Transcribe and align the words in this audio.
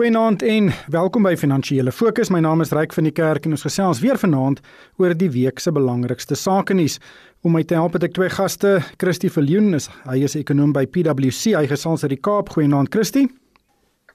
Goeienaand 0.00 0.40
en 0.42 0.70
welkom 0.88 1.26
by 1.28 1.34
Finansiële 1.36 1.92
Fokus. 1.92 2.30
My 2.32 2.38
naam 2.40 2.62
is 2.64 2.70
Ryk 2.72 2.94
van 2.96 3.04
die 3.04 3.12
Kerk 3.12 3.44
en 3.44 3.52
ons 3.52 3.66
gesels 3.66 3.98
weer 4.00 4.16
vanaand 4.16 4.62
oor 4.96 5.12
die 5.12 5.28
week 5.34 5.60
se 5.60 5.68
belangrikste 5.76 6.38
sake 6.40 6.72
nuus. 6.72 6.96
Om 7.44 7.52
my 7.52 7.60
te 7.68 7.76
help 7.76 7.98
het 7.98 8.06
ek 8.08 8.14
twee 8.16 8.30
gaste, 8.32 8.78
Christie 8.96 9.28
Viljoen, 9.28 9.76
hy 10.06 10.16
is 10.24 10.38
ekonom 10.40 10.72
by 10.72 10.86
PwC, 10.88 11.52
hy 11.52 11.66
gesels 11.68 12.06
uit 12.06 12.14
die 12.14 12.20
Kaap. 12.30 12.48
Goeienaand 12.56 12.88
Christie. 12.96 13.26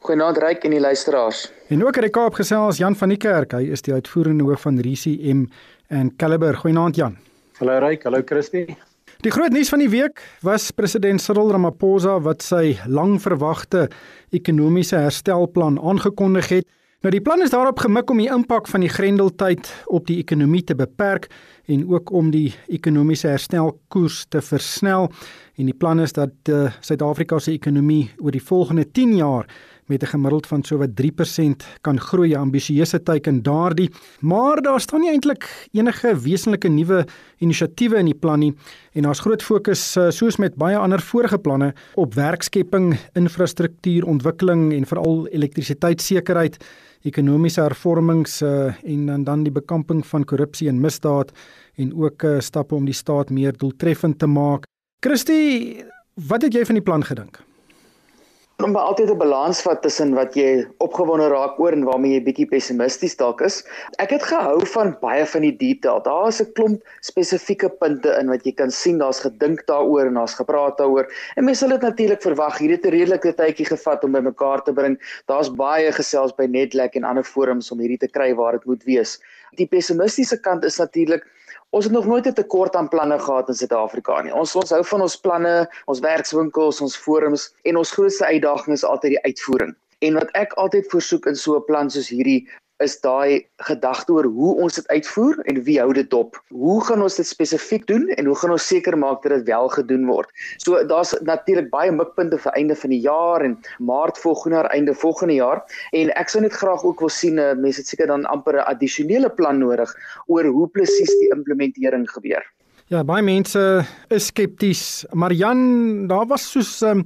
Goeienaand 0.02 0.42
Ryk 0.42 0.66
en 0.66 0.74
die 0.74 0.82
luisteraars. 0.82 1.46
En 1.70 1.86
ook 1.86 2.02
uit 2.02 2.08
die 2.08 2.16
Kaap 2.18 2.42
gesels 2.42 2.82
Jan 2.82 2.98
van 2.98 3.14
die 3.14 3.22
Kerk, 3.22 3.54
hy 3.54 3.70
is 3.78 3.86
die 3.86 3.94
uitvoerende 3.94 4.50
hoof 4.50 4.66
van 4.66 4.82
RCM 4.82 5.46
en 5.94 6.16
Caliber. 6.18 6.58
Goeienaand 6.66 6.98
Jan. 6.98 7.22
Hallo 7.62 7.78
Ryk, 7.86 8.10
hallo 8.10 8.26
Christie. 8.26 8.72
Die 9.24 9.32
groot 9.32 9.54
nuus 9.56 9.70
van 9.72 9.80
die 9.80 9.90
week 9.90 10.20
was 10.44 10.72
president 10.76 11.22
Cyril 11.24 11.54
Ramaphosa 11.56 12.18
wat 12.26 12.44
sy 12.44 12.76
lang 12.92 13.16
verwagte 13.24 13.86
ekonomiese 14.36 15.00
herstelplan 15.00 15.80
aangekondig 15.80 16.50
het. 16.52 16.68
Nou 17.06 17.14
die 17.14 17.22
plan 17.22 17.44
is 17.46 17.54
daarop 17.54 17.80
gemik 17.80 18.10
om 18.10 18.20
die 18.20 18.32
impak 18.34 18.68
van 18.68 18.84
die 18.84 18.90
Grendeltyd 18.90 19.70
op 19.94 20.08
die 20.10 20.18
ekonomie 20.20 20.64
te 20.66 20.76
beperk 20.76 21.30
en 21.72 21.86
ook 21.88 22.12
om 22.12 22.32
die 22.34 22.50
ekonomiese 22.68 23.30
herstelkoers 23.30 24.26
te 24.34 24.42
versnel. 24.42 25.08
En 25.56 25.70
die 25.70 25.78
plan 25.78 26.02
is 26.02 26.16
dat 26.18 26.34
uh, 26.50 26.72
Suid-Afrika 26.82 27.40
se 27.40 27.54
ekonomie 27.54 28.10
oor 28.20 28.36
die 28.36 28.44
volgende 28.44 28.88
10 28.92 29.16
jaar 29.22 29.48
met 29.86 30.04
'n 30.04 30.06
gemiddeld 30.06 30.48
van 30.48 30.64
sowat 30.64 30.96
3% 30.96 31.66
kan 31.82 32.00
groei, 32.00 32.34
'n 32.34 32.40
ambisieuse 32.40 33.04
teiken 33.04 33.44
daardie. 33.44 33.92
Maar 34.20 34.62
daar 34.62 34.80
staan 34.80 35.00
nie 35.00 35.10
eintlik 35.10 35.68
enige 35.72 36.20
wesenlike 36.20 36.68
nuwe 36.68 37.06
inisiatiewe 37.38 37.98
in 37.98 38.06
die 38.06 38.20
plan 38.20 38.40
nie 38.40 38.54
en 38.94 39.02
daar's 39.02 39.20
groot 39.20 39.44
fokus 39.44 39.96
eh, 39.96 40.10
soos 40.10 40.38
met 40.38 40.56
baie 40.56 40.78
ander 40.78 41.02
vorige 41.02 41.38
planne 41.38 41.74
op 41.96 42.14
werkskepping, 42.14 42.98
infrastruktuurontwikkeling 43.14 44.74
en 44.74 44.86
veral 44.86 45.28
elektrisiteitssekerheid, 45.28 46.58
ekonomiese 47.06 47.62
hervormings 47.62 48.42
uh, 48.42 48.74
en, 48.84 49.10
en 49.10 49.24
dan 49.24 49.44
die 49.44 49.54
bekamping 49.54 50.06
van 50.06 50.26
korrupsie 50.26 50.68
en 50.72 50.82
misdaad 50.82 51.32
en 51.76 51.92
ook 51.94 52.24
uh, 52.24 52.40
stappe 52.40 52.76
om 52.76 52.86
die 52.86 52.94
staat 52.98 53.30
meer 53.30 53.54
doeltreffend 53.58 54.20
te 54.20 54.28
maak. 54.28 54.66
Christie, 55.06 55.84
wat 56.30 56.42
het 56.42 56.54
jy 56.54 56.66
van 56.66 56.80
die 56.80 56.86
plan 56.86 57.06
gedink? 57.06 57.44
Om 58.64 58.72
maar 58.72 58.88
altyd 58.88 59.10
'n 59.12 59.18
balans 59.18 59.62
vat 59.62 59.82
tussen 59.82 60.14
wat 60.16 60.36
jy 60.36 60.68
opgewonde 60.78 61.28
raak 61.28 61.60
oor 61.60 61.72
en 61.76 61.84
waarmee 61.84 62.14
jy 62.14 62.22
bietjie 62.24 62.48
pessimisties 62.48 63.16
dalk 63.20 63.42
is. 63.42 63.64
Ek 64.00 64.10
het 64.10 64.24
gehou 64.24 64.66
van 64.66 64.96
baie 65.02 65.26
van 65.26 65.42
die 65.42 65.58
detail. 65.58 66.02
Daar 66.02 66.28
is 66.28 66.42
'n 66.42 66.52
klomp 66.54 66.82
spesifieke 67.02 67.70
punte 67.70 68.16
in 68.20 68.30
wat 68.30 68.46
jy 68.46 68.54
kan 68.54 68.72
sien 68.72 68.98
daar's 68.98 69.20
gedink 69.20 69.66
daaroor 69.68 70.06
en 70.06 70.14
daar's 70.14 70.34
gepraat 70.34 70.78
daaroor. 70.78 71.12
En 71.36 71.44
mense 71.44 71.60
sal 71.60 71.70
dit 71.70 71.82
natuurlik 71.82 72.22
verwag. 72.22 72.58
Hierdie 72.58 72.78
het 72.78 72.86
'n 72.86 72.96
redelike 72.98 73.34
tydjie 73.34 73.66
gevat 73.66 74.04
om 74.04 74.12
bymekaar 74.12 74.64
te 74.64 74.74
bring. 74.74 75.00
Daar's 75.26 75.52
baie 75.52 75.92
gesels 75.92 76.36
by 76.36 76.46
Netlek 76.46 76.96
en 76.96 77.04
ander 77.04 77.24
forums 77.24 77.72
om 77.72 77.80
hierdie 77.80 78.00
te 78.00 78.08
kry 78.08 78.36
waar 78.36 78.52
dit 78.52 78.66
moet 78.66 78.84
wees. 78.84 79.20
Die 79.56 79.68
pessimistiese 79.68 80.40
kant 80.40 80.64
is 80.64 80.78
natuurlik 80.78 81.26
Ons 81.76 81.84
het 81.84 81.94
nog 81.94 82.06
nooit 82.06 82.28
'n 82.28 82.34
tekort 82.34 82.76
aan 82.76 82.88
planne 82.88 83.20
gehad 83.20 83.48
in 83.48 83.54
Suid-Afrika 83.54 84.22
nie. 84.22 84.34
Ons 84.34 84.56
ons 84.56 84.70
hou 84.70 84.84
van 84.86 85.02
ons 85.02 85.16
planne, 85.20 85.70
ons 85.86 86.00
werkswinkels, 86.00 86.82
ons 86.82 86.98
forums 86.98 87.54
en 87.62 87.78
ons 87.78 87.92
grootste 87.92 88.26
uitdaging 88.26 88.76
is 88.76 88.84
altyd 88.84 89.12
die 89.12 89.24
uitvoering. 89.24 89.76
En 90.00 90.14
wat 90.14 90.32
ek 90.32 90.54
altyd 90.54 90.88
voorsoek 90.92 91.26
in 91.26 91.36
so 91.36 91.56
'n 91.58 91.66
plan 91.66 91.90
soos 91.90 92.08
hierdie 92.08 92.48
is 92.84 92.98
daai 93.00 93.46
gedagte 93.64 94.12
oor 94.12 94.28
hoe 94.28 94.52
ons 94.66 94.76
dit 94.76 94.88
uitvoer 94.92 95.38
en 95.48 95.62
wie 95.64 95.78
hou 95.80 95.94
dit 95.96 96.10
dop. 96.12 96.36
Hoe 96.52 96.82
gaan 96.84 97.04
ons 97.06 97.16
dit 97.16 97.28
spesifiek 97.28 97.86
doen 97.88 98.10
en 98.18 98.28
hoe 98.28 98.36
gaan 98.36 98.52
ons 98.56 98.68
seker 98.68 98.98
maak 99.00 99.24
dat 99.24 99.38
dit 99.38 99.48
wel 99.48 99.70
gedoen 99.72 100.04
word? 100.10 100.32
So 100.64 100.82
daar's 100.88 101.14
natuurlik 101.24 101.70
baie 101.72 101.94
mikpunte 101.96 102.40
vir 102.44 102.58
einde 102.60 102.76
van 102.76 102.92
die 102.92 103.00
jaar 103.06 103.46
en 103.48 103.56
maart 103.80 104.20
volgende 104.20 104.60
jaar, 104.60 104.70
einde 104.76 104.94
volgende 104.94 105.40
jaar 105.40 105.64
en 105.96 106.12
ek 106.20 106.34
sou 106.34 106.44
net 106.44 106.54
graag 106.54 106.84
ook 106.84 107.00
wil 107.00 107.14
sien 107.14 107.40
uh, 107.40 107.54
mense 107.56 107.80
het 107.80 107.88
seker 107.88 108.12
dan 108.12 108.28
amper 108.28 108.60
'n 108.60 108.68
addisionele 108.68 109.30
plan 109.30 109.60
nodig 109.60 109.96
oor 110.28 110.46
hoe 110.46 110.68
presies 110.68 111.12
die 111.20 111.32
implementering 111.32 112.10
gebeur. 112.12 112.44
Ja, 112.88 113.04
baie 113.04 113.24
mense 113.24 113.86
is 114.10 114.28
skepties, 114.28 115.06
maar 115.14 115.34
Jan, 115.34 116.08
daar 116.08 116.28
was 116.28 116.52
soos 116.52 116.82
um, 116.82 117.06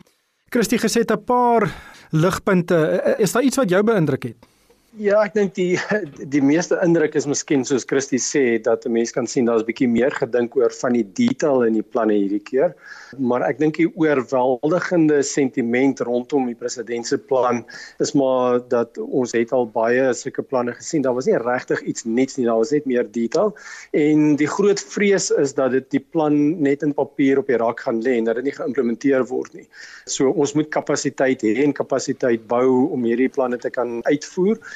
Christie 0.49 0.79
gesê 0.79 1.05
'n 1.05 1.23
paar 1.23 1.69
ligpunte. 2.11 3.15
Is 3.17 3.31
daar 3.31 3.43
iets 3.43 3.57
wat 3.57 3.69
jou 3.69 3.83
beïndruk 3.83 4.23
het? 4.23 4.58
Ja, 4.97 5.19
ek 5.21 5.35
dink 5.35 5.51
die 5.53 5.77
die 6.33 6.41
meeste 6.41 6.79
indruk 6.81 7.13
is 7.13 7.27
miskien 7.29 7.61
soos 7.67 7.85
Christie 7.85 8.17
sê 8.17 8.57
dat 8.57 8.87
'n 8.87 8.91
mens 8.91 9.11
kan 9.13 9.27
sien 9.29 9.45
daar's 9.45 9.61
'n 9.61 9.67
bietjie 9.67 9.87
meer 9.87 10.09
gedink 10.09 10.55
oor 10.57 10.73
van 10.73 10.93
die 10.97 11.05
detail 11.13 11.61
in 11.61 11.73
die 11.77 11.85
planne 11.85 12.17
hierdie 12.17 12.41
keer. 12.41 12.73
Maar 13.17 13.45
ek 13.45 13.59
dink 13.59 13.77
die 13.77 13.85
oorweldigende 13.85 15.21
sentiment 15.21 16.01
rondom 16.01 16.47
die 16.47 16.57
president 16.57 17.05
se 17.05 17.17
plan 17.17 17.65
is 17.99 18.13
maar 18.13 18.59
dat 18.67 18.97
ons 18.97 19.31
het 19.31 19.53
al 19.53 19.67
baie 19.67 20.13
sulke 20.13 20.41
planne 20.41 20.73
gesien. 20.73 21.03
Daar 21.05 21.13
was 21.13 21.27
nie 21.27 21.37
regtig 21.37 21.81
iets 21.81 22.05
nuuts 22.05 22.37
nie, 22.37 22.45
daar 22.45 22.57
was 22.57 22.71
net 22.71 22.85
meer 22.85 23.05
detail. 23.05 23.53
En 23.93 24.35
die 24.35 24.47
groot 24.47 24.79
vrees 24.79 25.29
is 25.29 25.53
dat 25.53 25.71
dit 25.71 25.85
die 25.91 26.05
plan 26.11 26.61
net 26.61 26.81
in 26.81 26.93
papier 26.93 27.37
op 27.37 27.47
die 27.47 27.57
rak 27.57 27.79
gaan 27.85 28.01
lê 28.01 28.17
en 28.17 28.25
dat 28.25 28.35
dit 28.41 28.49
nie 28.49 28.57
geïmplementeer 28.57 29.27
word 29.29 29.53
nie. 29.53 29.67
So 30.05 30.33
ons 30.33 30.53
moet 30.53 30.69
kapasiteit 30.69 31.45
hê 31.45 31.61
en 31.61 31.73
kapasiteit 31.73 32.47
bou 32.47 32.89
om 32.89 33.05
hierdie 33.05 33.29
planne 33.29 33.57
te 33.57 33.69
kan 33.69 34.01
uitvoer 34.09 34.57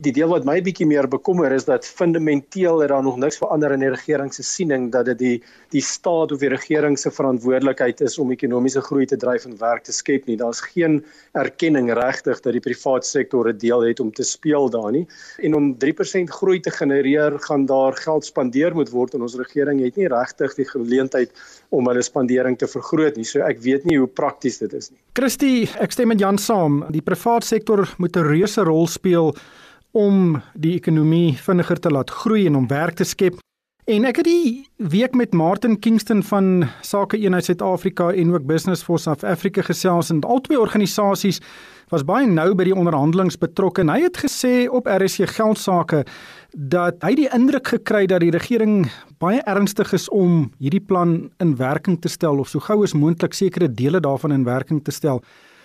die 0.00 0.12
deel 0.16 0.30
wat 0.32 0.46
my 0.48 0.56
bietjie 0.64 0.86
meer 0.88 1.04
bekommer 1.10 1.52
is 1.52 1.66
dat 1.68 1.84
fundamenteel 1.84 2.80
het 2.80 2.88
daar 2.92 3.04
nog 3.04 3.18
niks 3.20 3.36
verander 3.40 3.74
in 3.74 3.82
die 3.84 3.90
regering 3.92 4.32
se 4.32 4.42
siening 4.46 4.88
dat 4.94 5.10
dit 5.10 5.18
die 5.20 5.34
die 5.74 5.82
staat 5.84 6.32
of 6.32 6.40
die 6.40 6.48
regering 6.50 6.96
se 6.98 7.12
verantwoordelikheid 7.12 8.00
is 8.06 8.16
om 8.18 8.32
ekonomiese 8.32 8.80
groei 8.86 9.04
te 9.06 9.18
dryf 9.20 9.44
en 9.46 9.58
werk 9.60 9.84
te 9.84 9.92
skep 9.92 10.26
nie. 10.26 10.38
Daar's 10.40 10.62
geen 10.64 11.02
erkenning 11.38 11.92
regtig 11.94 12.40
dat 12.40 12.56
die 12.56 12.64
private 12.64 13.06
sektor 13.06 13.48
'n 13.48 13.58
deel 13.58 13.84
het 13.88 14.00
om 14.00 14.12
te 14.12 14.24
speel 14.24 14.70
daar 14.70 14.90
nie. 14.92 15.06
En 15.38 15.54
om 15.54 15.76
3% 15.78 16.30
groei 16.30 16.60
te 16.60 16.70
genereer, 16.70 17.38
gaan 17.38 17.66
daar 17.66 17.92
geld 17.92 18.24
spandeer 18.24 18.74
moet 18.74 18.90
word 18.90 19.14
en 19.14 19.22
ons 19.22 19.36
regering 19.36 19.80
het 19.84 19.96
nie 19.96 20.08
regtig 20.08 20.54
die 20.54 20.68
geleentheid 20.68 21.30
om 21.68 21.86
hulle 21.86 22.02
spandering 22.02 22.58
te 22.58 22.66
vergroot 22.66 23.16
nie. 23.16 23.24
So 23.24 23.40
ek 23.40 23.60
weet 23.60 23.84
nie 23.84 23.98
hoe 23.98 24.08
prakties 24.08 24.58
dit 24.58 24.72
is 24.72 24.90
nie. 24.90 24.98
Christie, 25.12 25.68
ek 25.78 25.92
stem 25.92 26.08
met 26.08 26.20
Jan 26.20 26.38
saam. 26.38 26.84
Die 26.90 27.02
private 27.02 27.46
sektor 27.46 27.88
moet 27.98 28.16
'n 28.16 28.24
reuse 28.24 28.62
rol 28.64 28.86
speel 28.86 29.34
om 29.92 30.42
die 30.54 30.76
ekonomie 30.78 31.36
vinniger 31.38 31.80
te 31.80 31.90
laat 31.90 32.10
groei 32.10 32.46
en 32.46 32.56
om 32.56 32.68
werk 32.70 33.00
te 33.00 33.04
skep. 33.04 33.40
En 33.90 34.04
ek 34.06 34.20
het 34.20 34.28
die 34.28 34.68
week 34.92 35.16
met 35.18 35.32
Martin 35.34 35.78
Kingston 35.82 36.20
van 36.22 36.68
Sake 36.86 37.18
Eenheid 37.18 37.48
Suid-Afrika 37.48 38.12
en 38.12 38.30
ook 38.34 38.46
Business 38.46 38.84
for 38.86 38.98
South 38.98 39.24
Africa 39.24 39.64
gesels 39.66 40.12
en 40.12 40.20
albei 40.22 40.58
organisasies 40.60 41.40
was 41.90 42.04
baie 42.06 42.28
nou 42.30 42.52
by 42.54 42.68
die 42.68 42.76
onderhandelings 42.76 43.38
betrokke. 43.40 43.82
Hy 43.82 44.04
het 44.04 44.20
gesê 44.22 44.68
op 44.70 44.86
RSC 44.86 45.26
geldsaake 45.34 46.04
dat 46.54 47.02
hy 47.02 47.16
die 47.18 47.28
indruk 47.34 47.72
gekry 47.72 48.04
dat 48.06 48.22
die 48.22 48.30
regering 48.34 48.84
baie 49.18 49.42
ernstig 49.50 49.90
is 49.96 50.06
om 50.14 50.52
hierdie 50.62 50.84
plan 50.86 51.32
in 51.42 51.56
werking 51.58 51.98
te 51.98 52.12
stel 52.12 52.38
of 52.38 52.52
so 52.52 52.62
gou 52.62 52.84
as 52.86 52.94
moontlik 52.94 53.34
sekere 53.34 53.66
dele 53.66 53.98
daarvan 54.00 54.38
in 54.38 54.46
werking 54.46 54.84
te 54.84 54.94
stel. 54.94 55.24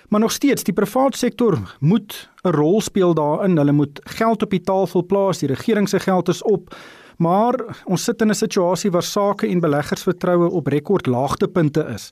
Maar 0.09 0.19
nog 0.19 0.31
steeds, 0.31 0.63
die 0.63 0.73
private 0.73 1.17
sektor 1.17 1.59
moet 1.79 2.29
'n 2.43 2.49
rol 2.49 2.81
speel 2.81 3.13
daarin. 3.13 3.57
Hulle 3.57 3.71
moet 3.71 3.99
geld 4.03 4.43
op 4.43 4.49
die 4.49 4.61
tafel 4.61 5.05
plaas. 5.05 5.39
Die 5.39 5.49
regering 5.49 5.89
se 5.89 5.99
geld 5.99 6.27
is 6.27 6.43
op. 6.43 6.75
Maar 7.17 7.81
ons 7.85 8.03
sit 8.03 8.21
in 8.21 8.29
'n 8.29 8.35
situasie 8.35 8.91
waar 8.91 9.03
sake 9.03 9.47
en 9.47 9.59
beleggersvertroue 9.59 10.49
op 10.49 10.67
rekordlaagtepunte 10.67 11.85
is. 11.93 12.11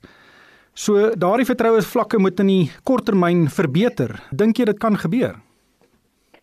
So 0.72 1.10
daardie 1.14 1.46
vertrouensvlakke 1.46 2.18
moet 2.18 2.40
in 2.40 2.46
die 2.46 2.72
korttermyn 2.82 3.50
verbeter. 3.50 4.22
Dink 4.30 4.56
jy 4.56 4.64
dit 4.64 4.78
kan 4.78 4.98
gebeur? 4.98 5.36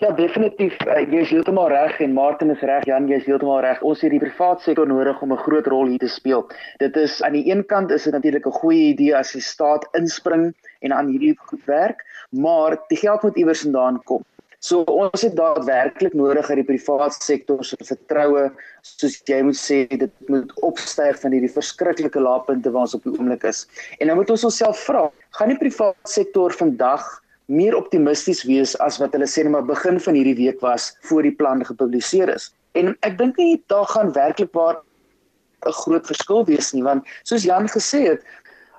Ja, 0.02 0.10
definitief. 0.18 0.80
Uh, 0.90 1.04
jy 1.14 1.20
is 1.22 1.30
heeltemal 1.30 1.68
reg 1.70 2.00
en 2.02 2.16
Martin 2.18 2.50
is 2.50 2.62
reg. 2.66 2.88
Jan, 2.90 3.06
jy 3.06 3.20
is 3.22 3.28
heeltemal 3.30 3.60
reg. 3.62 3.84
Ons 3.86 4.00
het 4.02 4.10
die 4.10 4.22
private 4.24 4.66
sektor 4.66 4.90
nodig 4.90 5.20
om 5.22 5.36
'n 5.36 5.44
groot 5.44 5.68
rol 5.70 5.92
hier 5.92 6.02
te 6.02 6.10
speel. 6.10 6.42
Dit 6.82 6.98
is 6.98 7.20
aan 7.22 7.38
die 7.38 7.44
een 7.52 7.62
kant 7.70 7.92
is 7.92 8.08
dit 8.10 8.14
natuurlik 8.14 8.48
'n 8.48 8.60
goeie 8.64 8.88
idee 8.96 9.14
as 9.16 9.34
die 9.38 9.46
staat 9.46 9.86
inspring 9.94 10.56
en 10.82 10.92
aan 10.92 11.14
hierdie 11.14 11.38
goed 11.38 11.62
werk, 11.66 12.02
maar 12.32 12.80
die 12.90 12.98
geld 12.98 13.22
moet 13.22 13.38
iewers 13.38 13.62
vandaan 13.62 14.02
kom. 14.04 14.26
So 14.60 14.82
ons 14.82 15.22
het 15.22 15.36
daadwerklik 15.36 16.14
nodig 16.14 16.48
dat 16.48 16.56
die 16.56 16.66
private 16.66 17.22
sektor 17.22 17.64
se 17.64 17.78
vertroue, 17.78 18.52
soos 18.82 19.22
jy 19.26 19.42
moet 19.44 19.58
sê, 19.58 19.88
dit 19.88 20.14
moet 20.28 20.52
opstyg 20.62 21.20
van 21.20 21.32
hierdie 21.32 21.54
verskriklike 21.54 22.20
laagpunte 22.20 22.72
waar 22.72 22.90
ons 22.90 22.96
op 22.96 23.04
die 23.04 23.14
oomblik 23.14 23.44
is. 23.44 23.68
En 24.00 24.08
nou 24.08 24.18
moet 24.18 24.30
ons 24.30 24.44
onsself 24.44 24.80
vra, 24.80 25.12
gaan 25.30 25.50
die 25.50 25.58
private 25.58 26.10
sektor 26.10 26.52
vandag 26.52 27.22
meer 27.46 27.76
optimisties 27.76 28.44
wees 28.44 28.76
as 28.80 29.00
wat 29.02 29.14
hulle 29.14 29.28
sê 29.28 29.44
net 29.44 29.56
maar 29.56 29.66
begin 29.66 30.00
van 30.00 30.18
hierdie 30.18 30.38
week 30.38 30.62
was 30.62 30.92
voor 31.10 31.24
die 31.24 31.36
plan 31.36 31.66
gepubliseer 31.66 32.30
is. 32.36 32.52
En 32.74 32.96
ek 33.02 33.18
dink 33.18 33.38
nie 33.38 33.62
daar 33.68 33.88
gaan 33.88 34.14
werklik 34.14 34.54
waar 34.54 34.82
'n 35.66 35.80
groot 35.84 36.06
verskil 36.08 36.46
wees 36.46 36.74
nie 36.74 36.84
want 36.84 37.06
soos 37.24 37.44
Jan 37.44 37.68
gesê 37.68 38.08
het 38.08 38.24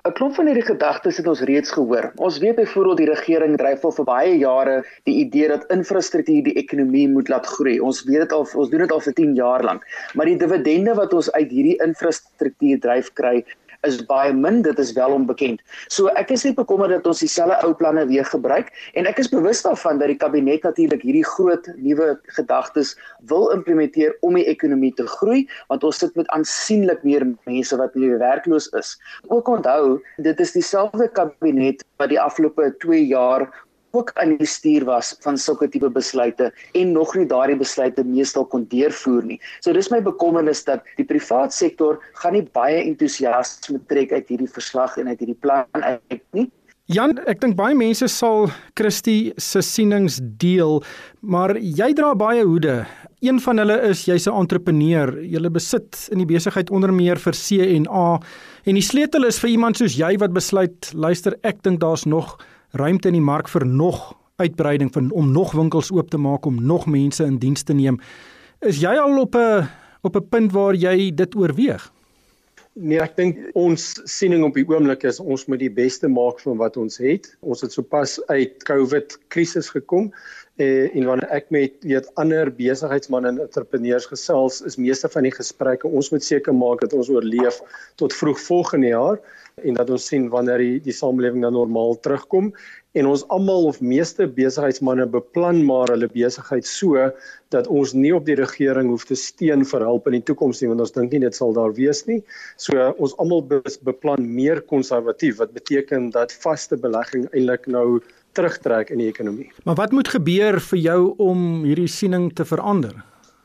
'n 0.02 0.12
klomp 0.18 0.34
van 0.34 0.48
hierdie 0.50 0.64
gedagtes 0.66 1.18
het 1.20 1.26
ons 1.30 1.40
reeds 1.46 1.70
gehoor. 1.70 2.08
Ons 2.16 2.38
weet 2.42 2.56
byvoorbeeld 2.58 2.96
die 2.96 3.06
regering 3.06 3.52
dryf 3.58 3.84
al 3.86 3.92
vir 3.98 4.06
baie 4.08 4.32
jare 4.38 4.72
die 5.06 5.14
idee 5.20 5.46
dat 5.52 5.68
infrastruktuur 5.70 6.42
die 6.48 6.56
ekonomie 6.62 7.04
moet 7.08 7.28
laat 7.30 7.46
groei. 7.46 7.76
Ons 7.78 8.00
weet 8.08 8.24
dit 8.24 8.32
al 8.32 8.42
ons 8.42 8.72
doen 8.72 8.82
dit 8.82 8.94
al 8.96 9.04
vir 9.04 9.14
10 9.20 9.36
jaar 9.38 9.62
lank. 9.62 9.86
Maar 10.18 10.26
die 10.26 10.40
dividende 10.40 10.96
wat 10.98 11.14
ons 11.14 11.30
uit 11.38 11.54
hierdie 11.54 11.76
infrastruktuur 11.86 12.80
dryf 12.82 13.12
kry 13.14 13.44
is 13.86 13.98
baie 14.06 14.32
min, 14.32 14.62
dit 14.62 14.78
is 14.78 14.92
wel 14.96 15.14
onbekend. 15.14 15.62
So 15.88 16.10
ek 16.18 16.30
is 16.34 16.44
nie 16.46 16.54
bekommerd 16.54 16.94
dat 16.94 17.06
ons 17.10 17.22
dieselfde 17.24 17.58
ou 17.66 17.72
planne 17.78 18.04
weer 18.10 18.26
gebruik 18.28 18.70
en 18.98 19.08
ek 19.10 19.18
is 19.22 19.30
bewus 19.32 19.62
daarvan 19.64 20.00
dat 20.02 20.12
die 20.12 20.18
kabinet 20.20 20.66
natuurlik 20.66 21.02
hierdie 21.06 21.26
groot 21.26 21.68
nuwe 21.76 22.12
gedagtes 22.36 22.94
wil 23.30 23.50
implementeer 23.54 24.14
om 24.26 24.38
die 24.38 24.46
ekonomie 24.50 24.92
te 24.98 25.06
groei, 25.18 25.42
want 25.72 25.84
ons 25.86 25.98
sit 26.02 26.14
met 26.18 26.30
aansienlik 26.36 27.02
meer 27.06 27.26
mense 27.48 27.76
wat 27.80 27.94
nie 27.98 28.12
werkloos 28.22 28.70
is. 28.78 28.94
Ook 29.28 29.48
onthou, 29.48 29.98
dit 30.22 30.40
is 30.40 30.54
dieselfde 30.54 31.08
kabinet 31.16 31.84
wat 32.02 32.12
die 32.12 32.20
afgelope 32.20 32.72
2 32.84 33.06
jaar 33.10 33.48
ook 33.92 34.12
aan 34.20 34.36
die 34.40 34.48
stuur 34.48 34.84
was 34.88 35.12
van 35.24 35.38
sulke 35.38 35.68
tipe 35.68 35.90
besluite 35.92 36.50
en 36.78 36.92
nog 36.92 37.14
nie 37.16 37.26
daardie 37.28 37.58
besluite 37.60 38.04
meestal 38.04 38.46
kon 38.48 38.64
deurvoer 38.72 39.24
nie. 39.28 39.40
So 39.60 39.72
dis 39.76 39.90
my 39.92 40.00
bekommernis 40.04 40.64
dat 40.68 40.86
die 40.96 41.06
privaat 41.08 41.54
sektor 41.54 42.00
gaan 42.22 42.36
nie 42.38 42.46
baie 42.56 42.80
entoesiasme 42.84 43.80
trek 43.92 44.12
uit 44.12 44.32
hierdie 44.32 44.50
verslag 44.50 44.96
en 44.96 45.12
uit 45.12 45.20
hierdie 45.20 45.38
plan 45.40 45.66
uit 45.84 46.26
nie. 46.32 46.48
Jan, 46.90 47.14
ek 47.30 47.38
dink 47.40 47.54
baie 47.56 47.76
mense 47.78 48.08
sal 48.10 48.48
Christie 48.76 49.32
se 49.40 49.62
sienings 49.62 50.18
deel, 50.40 50.80
maar 51.22 51.54
jy 51.56 51.92
dra 51.96 52.10
baie 52.18 52.42
hoede. 52.42 52.82
Een 53.22 53.38
van 53.40 53.62
hulle 53.62 53.76
is 53.86 54.02
jy's 54.08 54.26
'n 54.26 54.34
entrepreneur. 54.34 55.14
Jy 55.22 55.48
besit 55.48 56.08
in 56.10 56.18
die 56.18 56.26
besigheid 56.26 56.70
onder 56.70 56.92
meer 56.92 57.16
vir 57.16 57.32
C&A 57.32 58.20
en 58.66 58.74
die 58.74 58.82
sleutel 58.82 59.24
is 59.24 59.38
vir 59.38 59.50
iemand 59.50 59.76
soos 59.76 59.94
jy 59.94 60.18
wat 60.18 60.32
besluit, 60.32 60.92
luister, 60.92 61.38
ek 61.44 61.62
dink 61.62 61.80
daar's 61.80 62.04
nog 62.04 62.38
ruimte 62.72 63.08
in 63.08 63.18
die 63.18 63.24
mark 63.24 63.48
vir 63.52 63.66
nog 63.66 64.12
uitbreiding 64.40 64.92
van 64.92 65.10
om 65.10 65.32
nog 65.32 65.52
winkels 65.52 65.92
oop 65.92 66.10
te 66.10 66.18
maak 66.18 66.46
om 66.46 66.64
nog 66.64 66.86
mense 66.86 67.24
in 67.24 67.38
diens 67.38 67.62
te 67.62 67.72
neem. 67.76 68.00
Is 68.60 68.80
jy 68.80 68.94
al 68.96 69.20
op 69.20 69.34
'n 69.36 69.68
op 70.02 70.16
'n 70.16 70.28
punt 70.28 70.52
waar 70.52 70.74
jy 70.74 71.14
dit 71.14 71.36
oorweeg? 71.36 71.92
Nee, 72.72 73.00
ek 73.00 73.16
dink 73.16 73.36
ons 73.52 74.00
siening 74.08 74.44
op 74.44 74.54
die 74.54 74.64
oomblik 74.64 75.02
is 75.04 75.20
ons 75.20 75.44
moet 75.46 75.60
die 75.60 75.72
beste 75.72 76.08
maak 76.08 76.40
van 76.40 76.56
wat 76.56 76.76
ons 76.76 76.96
het. 76.96 77.28
Ons 77.40 77.60
het 77.60 77.72
sopas 77.72 78.16
uit 78.26 78.64
COVID 78.64 79.18
krisis 79.28 79.68
gekom 79.68 80.12
eh, 80.62 80.96
en 80.96 81.08
wanneer 81.10 81.30
ek 81.34 81.50
met 81.54 81.86
weet 81.88 82.08
ander 82.22 82.50
besigheidsmense 82.54 83.32
en 83.32 83.40
entrepreneurs 83.44 84.06
gesels, 84.10 84.60
is 84.68 84.78
meeste 84.78 85.10
van 85.12 85.26
die 85.26 85.34
gesprekke 85.34 85.90
ons 85.90 86.12
moet 86.14 86.24
seker 86.24 86.54
maak 86.54 86.84
dat 86.84 86.94
ons 86.96 87.10
oorleef 87.10 87.60
tot 88.00 88.14
vroeg 88.14 88.40
volgende 88.46 88.92
jaar 88.94 89.18
en 89.60 89.76
dat 89.76 89.90
ons 89.92 90.06
sien 90.08 90.30
wanneer 90.32 90.62
die, 90.62 90.78
die 90.80 90.94
samelewing 90.96 91.42
dan 91.44 91.56
normaal 91.56 91.98
terugkom 92.00 92.52
en 92.98 93.08
ons 93.08 93.24
almal 93.32 93.68
of 93.70 93.80
meeste 93.80 94.26
besigheidsmense 94.36 95.06
beplan 95.12 95.62
maar 95.64 95.92
hulle 95.92 96.08
besigheid 96.12 96.66
so 96.68 97.08
dat 97.54 97.68
ons 97.68 97.94
nie 97.96 98.12
op 98.16 98.26
die 98.28 98.36
regering 98.38 98.90
hoef 98.92 99.06
te 99.08 99.16
steun 99.18 99.64
vir 99.68 99.84
hulp 99.88 100.08
in 100.08 100.18
die 100.18 100.24
toekoms 100.28 100.60
nie 100.60 100.70
want 100.72 100.84
ons 100.84 100.94
dink 100.96 101.12
nie 101.12 101.22
dit 101.24 101.36
sal 101.36 101.54
daar 101.56 101.72
wees 101.76 102.04
nie. 102.08 102.20
So 102.60 102.92
ons 102.98 103.16
almal 103.22 103.44
beplan 103.88 104.28
meer 104.28 104.60
konservatief 104.72 105.40
wat 105.40 105.54
beteken 105.56 106.10
dat 106.16 106.34
vaste 106.44 106.76
belegging 106.80 107.28
eintlik 107.32 107.68
nou 107.68 108.00
terugtrek 108.32 108.90
in 108.90 109.02
die 109.02 109.08
ekonomie. 109.10 109.50
Maar 109.64 109.78
wat 109.78 109.92
moet 109.92 110.08
gebeur 110.08 110.60
vir 110.60 110.78
jou 110.78 111.00
om 111.22 111.64
hierdie 111.66 111.90
siening 111.90 112.30
te 112.34 112.46
verander? 112.48 112.94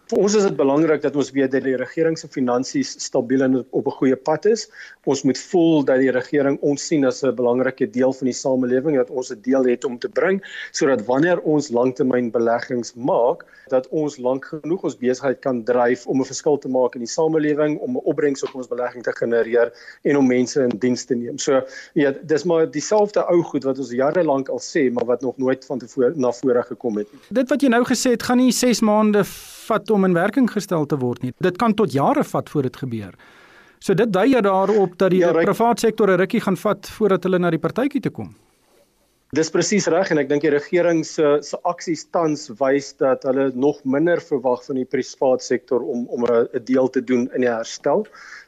Vir 0.08 0.22
ons 0.24 0.36
is 0.40 0.46
dit 0.48 0.54
belangrik 0.56 1.02
dat 1.04 1.18
ons 1.20 1.30
weet 1.36 1.52
dat 1.52 1.66
die 1.66 1.76
regering 1.76 2.16
se 2.16 2.30
finansies 2.32 2.94
stabiel 3.04 3.42
en 3.44 3.58
op 3.76 3.88
'n 3.88 3.96
goeie 4.00 4.16
pad 4.16 4.46
is. 4.46 4.70
Ons 5.04 5.24
moet 5.24 5.38
voel 5.38 5.84
dat 5.84 6.00
die 6.00 6.12
regering 6.16 6.58
ons 6.62 6.86
sien 6.88 7.04
as 7.04 7.24
'n 7.24 7.36
belangrike 7.36 7.90
deel 7.92 8.14
van 8.14 8.26
die 8.26 8.34
samelewing 8.34 8.96
dat 8.96 9.10
ons 9.10 9.32
'n 9.32 9.42
deel 9.42 9.66
het 9.66 9.84
om 9.84 10.00
te 10.00 10.08
bring 10.08 10.42
sodat 10.72 11.06
wanneer 11.06 11.40
ons 11.42 11.70
langtermynbeleggings 11.70 12.94
maak, 12.96 13.44
dat 13.68 13.88
ons 13.90 14.18
lank 14.18 14.46
genoeg 14.46 14.84
ons 14.84 14.98
besigheid 14.98 15.42
kan 15.42 15.64
dryf 15.64 16.08
om 16.08 16.22
'n 16.22 16.26
verskil 16.26 16.58
te 16.58 16.70
maak 16.70 16.96
in 16.96 17.02
die 17.02 17.14
samelewing, 17.20 17.78
om 17.80 17.98
'n 17.98 18.06
opbrengs 18.06 18.44
op 18.44 18.56
ons 18.56 18.68
belegging 18.68 19.04
te 19.04 19.12
genereer 19.12 19.74
en 20.04 20.18
om 20.18 20.28
mense 20.28 20.62
in 20.62 20.70
diens 20.80 21.04
te 21.06 21.16
neem. 21.16 21.38
So 21.38 21.62
ja, 21.94 22.14
dis 22.24 22.44
maar 22.44 22.72
dieselfde 22.72 23.28
ou 23.28 23.44
goed 23.44 23.64
wat 23.64 23.78
ons 23.78 23.92
jare 23.92 24.24
lank 24.24 24.48
al 24.48 24.60
sê, 24.60 24.90
maar 24.90 25.06
wat 25.06 25.22
nog 25.22 25.38
nooit 25.38 25.66
van 25.66 25.80
tevore 25.80 26.14
na 26.16 26.32
vore 26.32 26.64
gekom 26.64 26.98
het 26.98 27.12
nie. 27.12 27.22
Dit 27.30 27.50
wat 27.50 27.62
jy 27.62 27.68
nou 27.68 27.84
gesê 27.84 28.12
het, 28.12 28.24
gaan 28.24 28.38
nie 28.38 28.52
6 28.52 28.82
maande 28.82 29.26
vat 29.68 29.90
in 30.06 30.14
werking 30.14 30.52
gestel 30.52 30.86
te 30.86 30.98
word 30.98 31.24
nie. 31.24 31.34
Dit 31.40 31.58
kan 31.58 31.74
tot 31.74 31.92
jare 31.92 32.24
vat 32.24 32.50
voor 32.50 32.62
dit 32.62 32.78
gebeur. 32.78 33.14
So 33.80 33.94
dit 33.94 34.12
dui 34.14 34.32
jy 34.32 34.42
daarop 34.42 34.98
dat 34.98 35.12
die 35.12 35.20
ja, 35.20 35.32
private 35.32 35.80
sektor 35.80 36.10
'n 36.10 36.18
rukkie 36.18 36.42
gaan 36.42 36.58
vat 36.58 36.90
voordat 36.90 37.24
hulle 37.24 37.40
na 37.40 37.50
die 37.50 37.60
partytjie 37.60 38.02
toe 38.02 38.12
kom. 38.12 38.36
Dis 39.36 39.50
presies 39.52 39.90
reg 39.92 40.08
en 40.14 40.22
ek 40.22 40.30
dink 40.30 40.46
die 40.46 40.52
regering 40.54 41.02
se 41.04 41.42
se 41.44 41.58
aksies 41.68 42.06
tans 42.16 42.46
wys 42.62 42.94
dat 43.02 43.26
hulle 43.28 43.50
nog 43.60 43.82
minder 43.84 44.22
verwag 44.24 44.62
van 44.64 44.78
die 44.80 44.86
private 44.88 45.44
sektor 45.44 45.82
om 45.84 46.06
om 46.16 46.24
'n 46.24 46.62
deel 46.64 46.88
te 46.88 47.02
doen 47.02 47.26
in 47.36 47.44
die 47.44 47.52
herstel. 47.52 48.06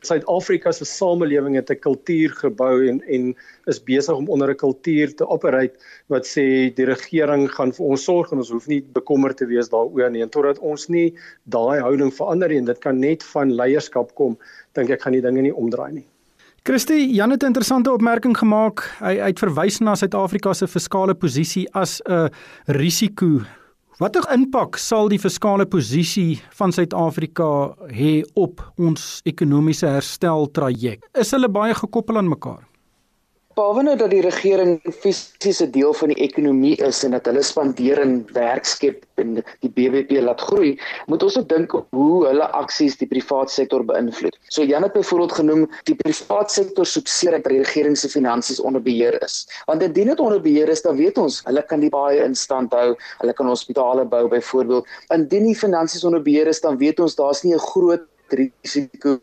Suid-Afrika 0.08 0.72
se 0.72 0.86
samelewing 0.86 1.58
het 1.60 1.70
'n 1.70 1.84
kultuur 1.84 2.32
gebou 2.32 2.88
en 2.88 3.02
en 3.08 3.36
is 3.68 3.84
besig 3.84 4.16
om 4.16 4.30
onder 4.30 4.52
'n 4.54 4.56
kultuur 4.56 5.16
te 5.16 5.28
operate 5.28 5.76
wat 6.08 6.24
sê 6.24 6.74
die 6.74 6.88
regering 6.88 7.52
gaan 7.52 7.74
vir 7.74 7.86
ons 7.86 8.04
sorg 8.04 8.32
en 8.32 8.38
ons 8.38 8.52
hoef 8.52 8.68
nie 8.68 8.82
bekommerd 8.82 9.36
te 9.38 9.48
wees 9.48 9.68
daaroor 9.68 10.10
nie 10.10 10.22
en 10.22 10.30
totdat 10.30 10.60
ons 10.60 10.88
nie 10.88 11.14
daai 11.44 11.82
houding 11.82 12.14
verander 12.14 12.48
nie 12.48 12.58
en 12.58 12.72
dit 12.72 12.80
kan 12.80 13.00
net 13.00 13.24
van 13.24 13.52
leierskap 13.52 14.16
kom, 14.16 14.38
dink 14.76 14.90
ek 14.90 15.02
gaan 15.02 15.14
die 15.14 15.28
dinge 15.28 15.42
nie 15.42 15.54
omdraai 15.56 15.92
nie. 15.92 16.08
Christie, 16.64 17.14
Jan 17.14 17.30
het 17.30 17.44
'n 17.44 17.46
interessante 17.46 17.92
opmerking 17.92 18.38
gemaak. 18.38 18.96
Hy 19.00 19.16
het 19.16 19.40
verwys 19.40 19.80
na 19.80 19.96
Suid-Afrika 19.96 20.54
se 20.54 20.68
fiskale 20.68 21.14
posisie 21.14 21.68
as 21.74 22.02
'n 22.06 22.30
risiko. 22.66 23.42
Watter 23.98 24.24
impak 24.34 24.78
sal 24.78 25.08
die 25.08 25.20
fiskale 25.20 25.66
posisie 25.66 26.42
van 26.50 26.72
Suid-Afrika 26.72 27.76
hê 27.88 28.24
op 28.34 28.72
ons 28.78 29.22
ekonomiese 29.24 29.88
hersteltraject? 29.88 31.04
Is 31.14 31.32
hulle 31.32 31.50
baie 31.50 31.74
gekoppel 31.74 32.18
aan 32.18 32.30
mekaar? 32.30 32.69
Behalwe 33.60 33.84
nou 33.84 33.96
dat 34.00 34.12
die 34.14 34.22
regering 34.24 34.78
fisiese 35.02 35.68
deel 35.74 35.92
van 36.00 36.14
die 36.14 36.20
ekonomie 36.24 36.78
is 36.86 37.02
en 37.04 37.12
dat 37.16 37.26
hulle 37.28 37.42
spandeer 37.44 38.00
en 38.00 38.22
werk 38.36 38.68
skep 38.70 39.04
en 39.20 39.42
die 39.66 39.72
BBP 39.76 40.22
laat 40.24 40.40
groei, 40.48 40.78
moet 41.12 41.26
ons 41.28 41.36
ook 41.42 41.50
dink 41.52 41.76
hoe 41.76 42.22
hulle 42.24 42.48
aksies 42.56 42.96
die 43.02 43.10
private 43.10 43.52
sektor 43.52 43.84
beïnvloed. 43.90 44.38
So 44.48 44.64
Jan 44.64 44.88
het 44.88 44.96
byvoorbeeld 44.96 45.36
genoem 45.42 45.68
die 45.90 45.98
private 46.00 46.56
sektor 46.56 46.88
soek 46.88 47.12
seker 47.12 47.40
dat 47.40 47.52
die 47.52 47.62
regering 47.66 47.98
se 48.00 48.08
finansies 48.12 48.62
onder 48.64 48.84
beheer 48.84 49.20
is. 49.26 49.42
Want 49.68 49.84
indien 49.84 50.14
dit 50.14 50.24
onder 50.24 50.40
beheer 50.42 50.72
is, 50.72 50.84
dan 50.86 50.96
weet 50.96 51.20
ons 51.20 51.42
hulle 51.50 51.66
kan 51.68 51.84
die 51.84 51.92
baie 51.92 52.24
in 52.24 52.38
stand 52.40 52.76
hou, 52.76 52.94
hulle 53.20 53.36
kan 53.36 53.52
hospitale 53.52 54.08
bou 54.08 54.28
byvoorbeeld. 54.32 54.88
Indien 55.16 55.52
die 55.52 55.58
finansies 55.58 56.08
onder 56.08 56.24
beheer 56.24 56.48
is, 56.48 56.64
dan 56.64 56.80
weet 56.80 57.04
ons 57.04 57.20
daar's 57.20 57.44
nie 57.44 57.58
'n 57.58 57.68
groot 57.74 58.08
risiko 58.32 59.20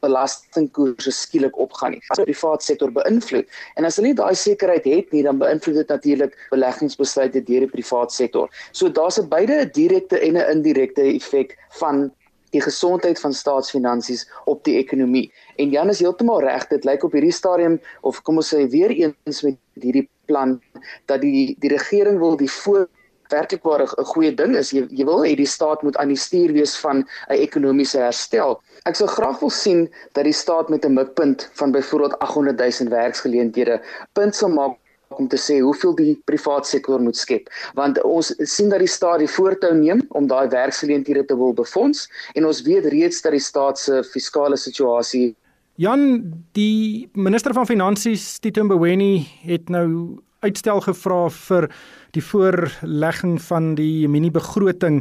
belastingkoerse 0.00 1.12
skielik 1.12 1.58
opgaan 1.58 1.96
nie. 1.96 2.02
So 2.14 2.24
die 2.24 2.34
private 2.34 2.64
sektor 2.64 2.92
beïnvloed. 2.92 3.48
En 3.76 3.84
as 3.84 3.96
hulle 3.96 4.12
nie 4.12 4.18
daai 4.18 4.34
sekerheid 4.34 4.84
het 4.84 5.12
nie, 5.12 5.22
dan 5.22 5.38
beïnvloed 5.38 5.80
dit 5.82 5.88
natuurlik 5.88 6.36
beleggingsbesluite 6.50 7.44
deur 7.48 7.66
die 7.66 7.74
private 7.74 8.14
sektor. 8.14 8.48
So 8.72 8.88
daar's 8.88 9.18
'n 9.18 9.28
beide 9.28 9.60
'n 9.64 9.70
direkte 9.72 10.18
en 10.18 10.36
'n 10.36 10.50
indirekte 10.56 11.02
effek 11.02 11.56
van 11.80 12.10
die 12.50 12.62
gesondheid 12.62 13.20
van 13.20 13.32
staatsfinansies 13.32 14.26
op 14.44 14.64
die 14.64 14.76
ekonomie. 14.76 15.32
En 15.56 15.70
Jan 15.70 15.88
is 15.88 16.00
heeltemal 16.02 16.40
reg, 16.40 16.66
dit 16.68 16.84
lyk 16.84 17.04
op 17.04 17.12
hierdie 17.12 17.34
stadium 17.34 17.80
of 18.00 18.22
kom 18.22 18.36
ons 18.36 18.54
sê 18.54 18.66
weer 18.70 18.90
eens 18.90 19.42
met 19.42 19.56
hierdie 19.74 20.08
plan 20.26 20.60
dat 21.06 21.20
die 21.20 21.56
die 21.62 21.70
regering 21.70 22.18
wil 22.18 22.36
die 22.36 22.50
voor 22.50 22.88
werklikwaar 23.30 23.82
'n 23.82 24.04
goeie 24.12 24.34
ding 24.34 24.56
is. 24.56 24.70
Jy 24.70 24.86
jy 24.90 25.04
wil 25.04 25.22
hê 25.24 25.36
die 25.36 25.46
staat 25.46 25.82
moet 25.82 25.96
aan 25.96 26.08
die 26.08 26.18
stuur 26.26 26.52
wees 26.52 26.76
van 26.76 27.06
'n 27.28 27.38
ekonomiese 27.46 27.98
herstel. 27.98 28.60
Ek 28.88 28.96
sou 28.96 29.08
graag 29.08 29.40
wil 29.40 29.50
sien 29.50 29.88
dat 30.12 30.24
die 30.24 30.36
staat 30.36 30.68
met 30.68 30.84
'n 30.84 30.92
mikpunt 30.92 31.50
van 31.52 31.72
byvoorbeeld 31.72 32.18
800 32.18 32.58
000 32.80 32.90
werksgeleenthede 32.90 33.80
punt 34.12 34.34
sal 34.34 34.48
maak 34.48 34.76
om 35.08 35.28
te 35.28 35.36
sê 35.36 35.58
hoeveel 35.60 35.94
die 35.94 36.22
private 36.24 36.68
sektor 36.68 37.00
moet 37.00 37.16
skep. 37.16 37.50
Want 37.74 38.02
ons 38.02 38.34
sien 38.38 38.68
dat 38.68 38.78
die 38.78 38.88
staat 38.88 39.18
die 39.18 39.28
voortou 39.28 39.74
neem 39.74 40.02
om 40.08 40.26
daai 40.26 40.48
werksgeleenthede 40.48 41.24
te 41.24 41.36
wil 41.36 41.52
befonds 41.52 42.08
en 42.34 42.46
ons 42.46 42.62
weet 42.62 42.86
reeds 42.86 43.20
dat 43.22 43.32
die 43.32 43.40
staat 43.40 43.78
se 43.78 44.04
fiskale 44.04 44.56
situasie 44.56 45.34
Jan 45.80 46.20
die 46.52 47.08
minister 47.16 47.54
van 47.56 47.64
finansies 47.64 48.38
Tito 48.44 48.60
Mboweni 48.66 49.22
het 49.48 49.70
nou 49.72 50.20
uitstel 50.44 50.82
gevra 50.84 51.22
vir 51.32 51.70
die 52.12 52.20
voorlegging 52.20 53.38
van 53.46 53.70
die 53.78 54.04
mini-begroting 54.12 54.98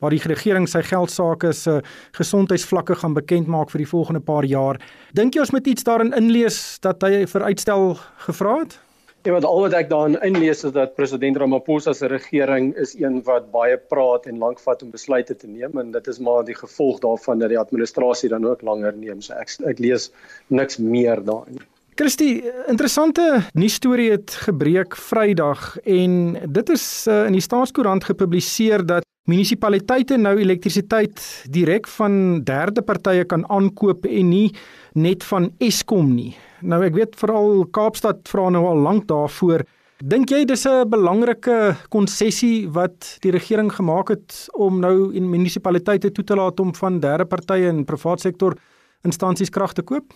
waar 0.00 0.14
die 0.14 0.22
regering 0.22 0.68
sy 0.68 0.82
geldsaake 0.86 1.52
se 1.56 1.80
gesondheidsvlakke 2.18 2.94
gaan 3.02 3.14
bekend 3.14 3.46
maak 3.46 3.70
vir 3.70 3.84
die 3.84 3.90
volgende 3.90 4.20
paar 4.20 4.44
jaar. 4.44 4.80
Dink 5.16 5.34
jy 5.34 5.44
ons 5.46 5.54
moet 5.54 5.66
iets 5.66 5.86
daarin 5.86 6.12
inlees 6.16 6.78
dat 6.84 7.02
hy 7.02 7.24
vir 7.26 7.48
uitstel 7.52 7.94
gevra 8.26 8.58
het? 8.64 8.78
Ja, 9.26 9.32
wat 9.34 9.44
al 9.44 9.64
wat 9.64 9.74
ek 9.74 9.88
daarin 9.90 10.14
inlees 10.22 10.60
is 10.62 10.70
dat 10.76 10.92
president 10.94 11.40
Ramaphosa 11.42 11.90
se 11.98 12.06
regering 12.06 12.68
is 12.78 12.92
een 12.94 13.16
wat 13.26 13.48
baie 13.50 13.74
praat 13.90 14.28
en 14.30 14.38
lank 14.38 14.60
vat 14.62 14.84
om 14.84 14.92
besluite 14.92 15.34
te 15.34 15.48
neem 15.50 15.80
en 15.82 15.90
dit 15.90 16.10
is 16.12 16.20
maar 16.22 16.44
die 16.46 16.54
gevolg 16.54 17.00
daarvan 17.02 17.42
dat 17.42 17.50
die 17.50 17.58
administrasie 17.58 18.30
dan 18.30 18.46
ook 18.46 18.62
langer 18.62 18.94
neem. 18.94 19.18
So 19.18 19.34
ek 19.34 19.50
ek 19.66 19.82
lees 19.82 20.12
niks 20.46 20.78
meer 20.78 21.24
daarin. 21.26 21.58
Christie, 21.98 22.44
interessante 22.68 23.24
nuus 23.56 23.80
storie 23.80 24.12
het 24.12 24.30
gebreek 24.46 24.94
Vrydag 24.94 25.74
en 25.82 26.36
dit 26.46 26.70
is 26.70 26.86
uh, 27.10 27.24
in 27.26 27.34
die 27.34 27.42
Staatskoerant 27.42 28.06
gepubliseer 28.06 28.86
dat 28.86 29.02
munisipaliteite 29.26 30.16
nou 30.20 30.36
elektrisiteit 30.38 31.22
direk 31.50 31.88
van 31.96 32.42
derde 32.46 32.82
partye 32.86 33.24
kan 33.26 33.44
aankoop 33.50 34.06
en 34.06 34.30
nie 34.30 34.50
net 34.94 35.24
van 35.26 35.50
Eskom 35.58 36.12
nie. 36.14 36.34
Nou 36.62 36.80
ek 36.86 36.94
weet 36.94 37.18
veral 37.18 37.66
Kaapstad 37.74 38.22
vra 38.30 38.48
nou 38.54 38.64
al 38.70 38.84
lank 38.86 39.08
daarvoor. 39.10 39.66
Dink 39.96 40.30
jy 40.30 40.44
dis 40.44 40.66
'n 40.66 40.88
belangrike 40.88 41.76
konsessie 41.88 42.68
wat 42.68 43.18
die 43.22 43.32
regering 43.32 43.72
gemaak 43.72 44.08
het 44.08 44.48
om 44.52 44.80
nou 44.80 45.12
in 45.14 45.30
munisipaliteite 45.30 46.12
toe 46.12 46.24
te 46.24 46.36
laat 46.36 46.60
om 46.60 46.74
van 46.74 47.00
derde 47.00 47.24
partye 47.24 47.68
en 47.68 47.84
privaat 47.84 48.20
sektor 48.20 48.56
instansies 49.04 49.50
krag 49.50 49.72
te 49.72 49.82
koop? 49.82 50.12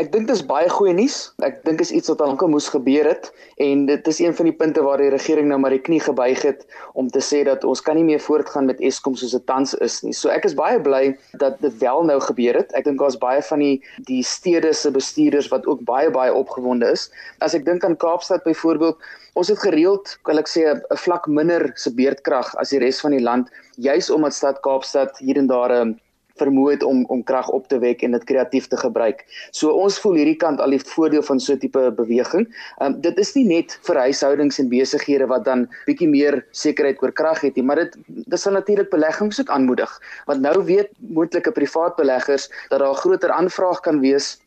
Ek 0.00 0.08
dink 0.12 0.24
dit 0.28 0.32
is 0.36 0.44
baie 0.48 0.68
goeie 0.72 0.92
nuus. 0.96 1.16
Ek 1.44 1.58
dink 1.66 1.82
is 1.84 1.90
iets 1.92 2.08
wat 2.08 2.22
al 2.24 2.30
lank 2.32 2.42
moes 2.48 2.68
gebeur 2.72 3.04
het 3.10 3.28
en 3.60 3.84
dit 3.88 4.06
is 4.08 4.20
een 4.22 4.32
van 4.36 4.48
die 4.48 4.54
punte 4.56 4.80
waar 4.84 5.02
die 5.02 5.10
regering 5.12 5.50
nou 5.50 5.58
maar 5.60 5.74
die 5.74 5.82
knie 5.84 6.00
gebuig 6.00 6.40
het 6.46 6.62
om 6.96 7.10
te 7.12 7.20
sê 7.20 7.42
dat 7.44 7.66
ons 7.68 7.82
kan 7.84 7.98
nie 7.98 8.06
meer 8.06 8.22
voortgaan 8.22 8.70
met 8.70 8.80
Eskom 8.80 9.18
soos 9.18 9.34
dit 9.36 9.44
tans 9.46 9.74
is 9.84 10.00
nie. 10.06 10.14
So 10.16 10.32
ek 10.32 10.46
is 10.48 10.56
baie 10.56 10.80
bly 10.80 11.02
dat 11.42 11.60
dit 11.60 11.76
wel 11.82 12.06
nou 12.08 12.18
gebeur 12.24 12.56
het. 12.62 12.72
Ek 12.78 12.88
dink 12.88 13.02
daar's 13.02 13.18
baie 13.20 13.42
van 13.50 13.60
die 13.60 13.74
die 14.08 14.22
stede 14.24 14.72
se 14.72 14.92
bestuurders 14.94 15.50
wat 15.52 15.68
ook 15.68 15.84
baie 15.88 16.12
baie 16.14 16.32
opgewonde 16.32 16.88
is. 16.96 17.10
As 17.44 17.56
ek 17.58 17.66
dink 17.68 17.84
aan 17.84 17.98
Kaapstad 18.00 18.46
byvoorbeeld, 18.48 18.96
ons 19.36 19.48
het 19.52 19.60
gereeld, 19.60 20.16
kan 20.24 20.40
ek 20.40 20.48
sê 20.48 20.64
'n 20.72 20.80
vlak 21.04 21.28
minder 21.28 21.72
se 21.76 21.92
beurtkrag 21.92 22.54
as 22.56 22.72
die 22.72 22.80
res 22.80 23.00
van 23.00 23.12
die 23.12 23.24
land, 23.24 23.52
juis 23.76 24.10
omdat 24.10 24.34
stad 24.34 24.60
Kaapstad 24.64 25.18
hier 25.18 25.36
en 25.36 25.46
daar 25.46 25.72
'n 25.72 26.00
vermoë 26.42 26.76
het 26.76 26.86
om 26.86 27.04
om 27.14 27.22
krag 27.30 27.48
op 27.54 27.68
te 27.70 27.78
wek 27.82 28.02
en 28.06 28.16
dit 28.16 28.26
kreatief 28.28 28.68
te 28.72 28.78
gebruik. 28.80 29.24
So 29.50 29.72
ons 29.84 29.98
voel 30.02 30.20
hierdie 30.20 30.38
kant 30.44 30.60
al 30.60 30.76
die 30.76 30.82
voordeel 30.94 31.24
van 31.30 31.40
so 31.40 31.54
'n 31.54 31.62
tipe 31.64 31.82
beweging. 31.96 32.46
Um, 32.82 33.00
dit 33.00 33.18
is 33.18 33.34
nie 33.34 33.44
net 33.44 33.78
vir 33.88 34.02
huishoudings 34.06 34.58
en 34.58 34.68
besighede 34.68 35.26
wat 35.26 35.44
dan 35.44 35.68
bietjie 35.86 36.08
meer 36.08 36.44
sekerheid 36.50 37.02
oor 37.02 37.12
krag 37.12 37.40
het 37.42 37.56
nie, 37.56 37.64
maar 37.64 37.76
dit 37.76 37.96
dit 38.08 38.40
sal 38.40 38.52
natuurlik 38.52 38.90
beleggings 38.90 39.40
ook 39.40 39.50
aanmoedig. 39.50 39.90
Want 40.26 40.40
nou 40.40 40.64
weet 40.64 40.90
moontlike 40.98 41.52
privaat 41.52 41.96
beleggers 41.96 42.48
dat 42.68 42.78
daar 42.80 42.90
'n 42.90 43.02
groter 43.04 43.30
aanvraag 43.30 43.80
kan 43.80 44.00
wees 44.00 44.38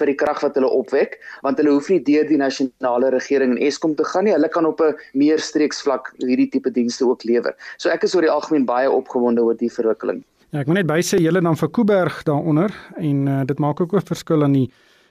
vir 0.00 0.12
die 0.12 0.18
krag 0.22 0.40
wat 0.44 0.56
hulle 0.58 0.70
opwek 0.80 1.18
want 1.44 1.60
hulle 1.60 1.74
hoef 1.76 1.90
nie 1.92 2.00
deur 2.06 2.26
die 2.28 2.40
nasionale 2.40 3.12
regering 3.14 3.54
en 3.54 3.62
Eskom 3.68 3.94
te 3.98 4.06
gaan 4.12 4.28
nie 4.28 4.34
hulle 4.36 4.50
kan 4.56 4.68
op 4.68 4.80
'n 4.86 4.96
meer 5.22 5.38
streeksvlak 5.50 6.12
hierdie 6.18 6.50
tipe 6.50 6.70
dienste 6.70 7.06
ook 7.06 7.24
lewer. 7.24 7.54
So 7.76 7.90
ek 7.90 8.04
is 8.04 8.14
oor 8.14 8.26
die 8.26 8.36
algemeen 8.36 8.66
baie 8.66 8.90
opgewonde 8.90 9.42
oor 9.42 9.56
die 9.56 9.72
verwikkeling. 9.78 10.24
Ja, 10.50 10.64
ek 10.64 10.66
moet 10.66 10.80
net 10.80 10.88
bysê 10.90 11.20
julle 11.22 11.38
dan 11.46 11.54
vir 11.54 11.68
Kuiberg 11.70 12.24
daaronder 12.26 12.72
en 12.98 13.18
uh, 13.30 13.42
dit 13.46 13.60
maak 13.62 13.80
ook 13.80 13.92
'n 13.94 14.02
verskil 14.02 14.42
aan 14.42 14.56
die 14.56 14.66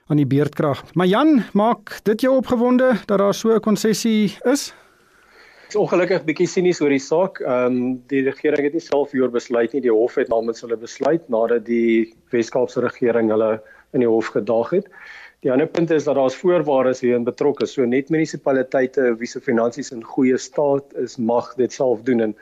aan 0.10 0.18
die 0.18 0.28
beerdkrag. 0.28 0.82
Maar 0.94 1.08
Jan, 1.08 1.44
maak 1.54 2.00
dit 2.04 2.22
jou 2.22 2.36
opgewonde 2.36 2.98
dat 3.06 3.20
daar 3.20 3.34
so 3.34 3.56
'n 3.56 3.60
konsessie 3.60 4.36
is? 4.44 4.74
Ek 5.64 5.70
is 5.70 5.76
ongelukkig 5.76 6.26
bietjie 6.26 6.48
sinies 6.48 6.82
oor 6.82 6.90
die 6.90 7.00
saak. 7.00 7.40
Ehm 7.40 7.66
um, 7.66 8.02
die 8.08 8.24
regering 8.24 8.64
het 8.64 8.74
nie 8.74 8.84
self 8.84 9.12
hieroor 9.12 9.32
besluit 9.32 9.72
nie. 9.74 9.82
Die 9.82 9.94
hof 9.94 10.16
het 10.16 10.28
namens 10.28 10.62
hulle 10.62 10.78
besluit 10.78 11.30
nadat 11.30 11.66
die 11.66 12.14
Wes-Kaapse 12.32 12.82
regering 12.82 13.30
hulle 13.30 13.62
in 13.94 14.00
die 14.00 14.10
hof 14.10 14.28
gedaag 14.36 14.70
het. 14.70 14.88
Die 15.46 15.52
ander 15.52 15.68
punt 15.68 15.92
is 15.96 16.04
dat 16.04 16.18
daar 16.18 16.26
as 16.28 16.36
voorwaardes 16.36 17.00
hierin 17.00 17.24
betrokke. 17.24 17.66
So 17.66 17.86
net 17.88 18.10
munisipaliteite 18.12 19.14
wie 19.22 19.28
se 19.28 19.40
finansies 19.40 19.94
in 19.96 20.02
goeie 20.04 20.38
staat 20.38 20.98
is, 21.04 21.16
mag 21.32 21.54
dit 21.62 21.74
self 21.74 22.02
doen 22.10 22.26
en 22.26 22.36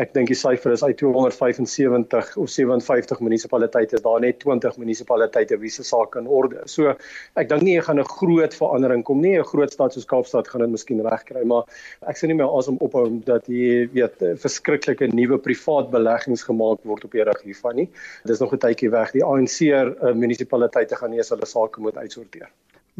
Ek 0.00 0.14
dink 0.16 0.30
die 0.30 0.36
syfer 0.38 0.72
is 0.72 0.80
uit 0.80 0.96
275 0.96 2.30
of 2.40 2.48
57 2.48 3.18
munisipaliteite 3.20 3.98
is 3.98 4.04
daar 4.06 4.22
net 4.24 4.38
20 4.40 4.78
munisipaliteite 4.80 5.58
wie 5.60 5.68
se 5.68 5.84
saak 5.84 6.16
in 6.16 6.30
orde. 6.32 6.62
So 6.64 6.94
ek 7.36 7.50
dink 7.50 7.60
nie 7.66 7.74
jy 7.74 7.82
gaan 7.84 8.00
'n 8.00 8.08
groot 8.08 8.56
verandering 8.56 9.04
kom 9.04 9.20
nie. 9.20 9.36
'n 9.36 9.44
Groot 9.44 9.72
stad 9.72 9.92
soos 9.92 10.08
Kaapstad 10.08 10.48
gaan 10.48 10.64
dit 10.64 10.72
miskien 10.72 11.04
regkry, 11.04 11.44
maar 11.44 11.68
ek 12.08 12.16
sien 12.16 12.32
nie 12.32 12.38
meer 12.40 12.48
asem 12.48 12.78
ophou 12.80 13.20
dat 13.26 13.44
hier 13.46 13.90
weet 13.92 14.16
verskriklike 14.16 15.12
nuwe 15.12 15.36
privaat 15.36 15.90
beleggings 15.92 16.42
gemaak 16.42 16.80
word 16.84 17.04
op 17.04 17.12
hierdie 17.12 17.52
hiervan 17.52 17.76
nie. 17.76 17.88
Dis 18.24 18.40
nog 18.40 18.54
'n 18.54 18.64
tydjie 18.64 18.90
weg. 18.90 19.12
Die 19.12 19.24
ANC 19.24 19.60
uh, 19.60 20.14
munisipaliteite 20.14 20.96
gaan 20.96 21.10
nie 21.10 21.18
eens 21.18 21.28
hulle 21.28 21.46
sake 21.46 21.80
moet 21.80 21.96
uitsorteer. 21.96 22.41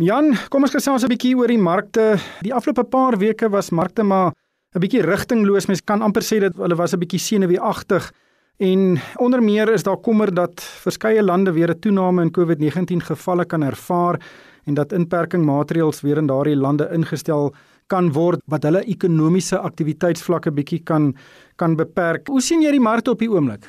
Jan, 0.01 0.31
kom 0.49 0.65
ons 0.65 0.73
gesels 0.73 1.05
'n 1.05 1.11
bietjie 1.13 1.37
oor 1.37 1.49
die 1.53 1.61
markte. 1.61 2.17
Die 2.41 2.55
afgelope 2.55 2.85
paar 2.89 3.19
weke 3.21 3.51
was 3.53 3.71
markte 3.71 4.03
maar 4.03 4.33
'n 4.75 4.81
bietjie 4.81 5.03
rigtingloos. 5.03 5.69
Mens 5.69 5.85
kan 5.85 6.01
amper 6.01 6.23
sê 6.23 6.41
dat 6.41 6.57
hulle 6.57 6.75
was 6.75 6.95
'n 6.95 6.99
bietjie 6.99 7.19
senuweeagtig 7.21 8.11
en 8.59 8.99
onder 9.19 9.43
meer 9.43 9.69
is 9.69 9.83
daar 9.83 10.01
kommer 10.01 10.33
dat 10.35 10.55
verskeie 10.61 11.23
lande 11.23 11.53
weer 11.53 11.69
'n 11.69 11.81
toename 11.81 12.23
in 12.23 12.31
COVID-19 12.31 13.03
gevalle 13.03 13.45
kan 13.45 13.63
ervaar 13.63 14.19
en 14.65 14.75
dat 14.75 14.93
inperkingmaatreëls 14.93 16.01
weer 16.01 16.17
in 16.17 16.27
daardie 16.27 16.57
lande 16.57 16.89
ingestel 16.91 17.53
kan 17.87 18.13
word 18.13 18.41
wat 18.47 18.63
hulle 18.63 18.85
ekonomiese 18.87 19.59
aktiwiteitsvlakke 19.59 20.51
bietjie 20.53 20.83
kan 20.83 21.15
kan 21.57 21.77
beperk. 21.77 22.29
Hoe 22.29 22.41
sien 22.41 22.63
jy 22.63 22.71
die 22.71 22.81
markte 22.81 23.11
op 23.11 23.19
die 23.19 23.31
oomblik? 23.31 23.69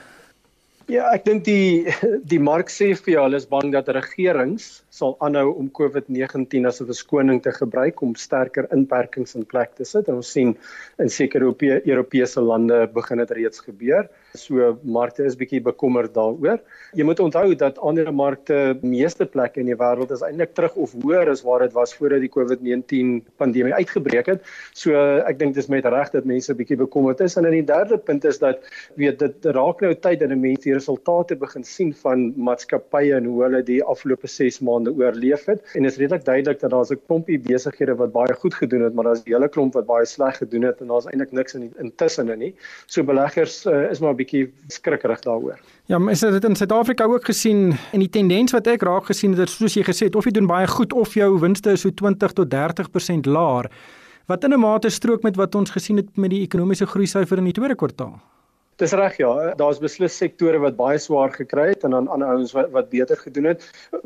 Ja, 0.92 1.08
ek 1.14 1.24
dink 1.26 1.46
die 1.48 1.88
die 2.32 2.40
mark 2.40 2.72
sê 2.72 2.92
vir 2.96 3.14
jou 3.14 3.24
hulle 3.24 3.40
is 3.40 3.48
bang 3.48 3.72
dat 3.72 3.88
regerings 3.96 4.84
sal 4.94 5.16
aanhou 5.26 5.48
om 5.58 5.70
COVID-19 5.74 6.68
as 6.70 6.80
'n 6.82 6.86
verskoning 6.86 7.42
te 7.42 7.52
gebruik 7.52 8.02
om 8.06 8.14
sterker 8.16 8.68
inperkings 8.72 9.36
in 9.36 9.46
plek 9.46 9.72
te 9.76 9.86
sit. 9.86 10.08
En 10.08 10.20
ons 10.22 10.32
sien 10.32 10.56
in 11.00 11.10
sekere 11.10 11.50
Europese 11.86 12.42
lande 12.42 12.88
begin 12.94 13.18
dit 13.18 13.32
reeds 13.32 13.60
gebeur. 13.60 14.08
So 14.34 14.78
markte 14.84 15.26
is 15.26 15.36
bietjie 15.36 15.62
bekommerd 15.62 16.14
daaroor. 16.14 16.60
Jy 16.94 17.04
moet 17.04 17.20
onthou 17.20 17.56
dat 17.56 17.78
ander 17.78 18.14
markte, 18.14 18.78
meeste 18.82 19.26
plekke 19.26 19.60
in 19.60 19.66
die 19.66 19.76
wêreld 19.76 20.12
is 20.12 20.22
eintlik 20.22 20.54
terug 20.54 20.76
of 20.76 20.94
hoër 21.02 21.30
as 21.30 21.42
waar 21.42 21.60
dit 21.60 21.74
was 21.74 21.94
voordat 21.94 22.22
die 22.22 22.30
COVID-19 22.30 23.26
pandemie 23.38 23.74
uitgebreek 23.74 24.28
het. 24.28 24.42
So 24.74 24.94
ek 24.94 25.40
dink 25.40 25.56
dis 25.56 25.70
met 25.70 25.86
reg 25.86 26.12
dat 26.12 26.26
mense 26.26 26.54
bietjie 26.54 26.78
bekommerd 26.78 27.22
is. 27.22 27.38
En 27.38 27.44
dan 27.44 27.52
die 27.52 27.66
derde 27.66 27.98
punt 27.98 28.26
is 28.26 28.38
dat 28.38 28.62
weet 28.96 29.20
dit 29.20 29.46
raak 29.46 29.82
nou 29.82 29.94
tyd 29.96 30.20
dat 30.20 30.30
mense 30.30 30.70
die 30.70 30.74
resultate 30.74 31.36
begin 31.36 31.64
sien 31.64 31.94
van 31.94 32.34
maatskappye 32.38 33.16
en 33.18 33.26
hoe 33.26 33.44
hulle 33.44 33.64
die 33.64 33.82
afgelope 33.84 34.28
6 34.28 34.62
maande 34.62 34.83
oorleef 34.92 35.46
het. 35.46 35.62
En 35.74 35.86
is 35.86 35.98
redelik 35.98 36.26
duidelik 36.26 36.60
dat 36.60 36.70
daar's 36.70 36.92
'n 36.92 37.00
klompie 37.06 37.40
besighede 37.40 37.96
wat 37.96 38.12
baie 38.12 38.34
goed 38.34 38.54
gedoen 38.54 38.82
het, 38.82 38.94
maar 38.94 39.04
daar's 39.04 39.24
'n 39.24 39.32
hele 39.32 39.50
klomp 39.50 39.74
wat 39.74 39.86
baie 39.86 40.06
sleg 40.06 40.38
gedoen 40.38 40.62
het 40.62 40.82
en 40.82 40.88
daar's 40.88 41.06
eintlik 41.06 41.32
niks 41.32 41.54
in 41.54 41.74
intussen 41.78 42.38
nie. 42.38 42.56
So 42.86 43.04
beleggers 43.04 43.66
uh, 43.66 43.92
is 43.92 44.00
maar 44.00 44.16
bietjie 44.16 44.54
skrikkerig 44.68 45.20
daaroor. 45.20 45.60
Ja, 45.86 45.98
maar 45.98 46.12
is 46.12 46.20
dit 46.20 46.44
in 46.44 46.56
Suid-Afrika 46.56 47.04
ook 47.04 47.26
gesien 47.26 47.76
en 47.92 48.00
die 48.00 48.10
tendens 48.10 48.52
wat 48.52 48.68
ek 48.68 48.82
raak 48.82 49.06
gesien 49.06 49.34
het, 49.34 49.50
soos 49.50 49.74
jy 49.74 49.84
gesê 49.84 50.06
het, 50.06 50.16
of 50.16 50.26
jy 50.26 50.32
doen 50.32 50.48
baie 50.48 50.68
goed 50.68 50.94
of 50.94 51.14
jou 51.14 51.40
winste 51.40 51.72
is 51.72 51.82
so 51.82 51.90
20 51.90 52.34
tot 52.34 52.50
30% 52.50 53.26
laer. 53.26 53.72
Wat 54.26 54.44
in 54.44 54.54
'n 54.54 54.60
mate 54.60 54.90
strook 54.90 55.24
met 55.24 55.36
wat 55.36 55.56
ons 55.56 55.70
gesien 55.70 55.98
het 55.98 56.18
met 56.18 56.30
die 56.30 56.42
ekonomiese 56.42 56.86
groei 56.86 57.06
syfer 57.06 57.38
in 57.38 57.44
die 57.44 57.54
tweede 57.54 57.76
kwartaal. 57.76 58.22
Dis 58.84 58.92
reg 59.00 59.14
ja, 59.16 59.54
daar's 59.56 59.78
beslis 59.80 60.16
sektore 60.20 60.60
wat 60.60 60.76
baie 60.76 60.98
swaar 61.00 61.32
gekry 61.32 61.70
het 61.70 61.86
en 61.88 61.94
dan 61.96 62.10
ander 62.12 62.28
ouens 62.34 62.52
wat 62.52 62.72
wat 62.74 62.90
beter 62.92 63.16
gedoen 63.16 63.46
het. 63.54 63.62